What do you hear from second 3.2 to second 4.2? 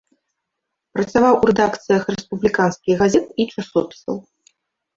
і часопісаў.